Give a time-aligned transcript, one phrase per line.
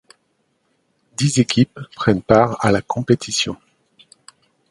[1.15, 3.55] Dix équipes prennent part à la compétition.